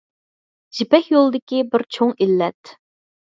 [0.77, 2.73] يىپەك يولىدىكى بىر چوڭ ئىللەت